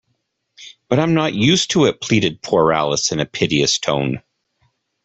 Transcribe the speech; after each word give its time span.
‘But 0.89 0.97
I’m 0.99 1.13
not 1.13 1.35
used 1.35 1.69
to 1.69 1.85
it!’ 1.85 2.01
pleaded 2.01 2.41
poor 2.41 2.73
Alice 2.73 3.11
in 3.11 3.19
a 3.19 3.25
piteous 3.27 3.77
tone. 3.77 4.23